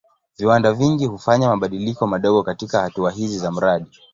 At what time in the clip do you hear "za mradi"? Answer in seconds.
3.39-3.85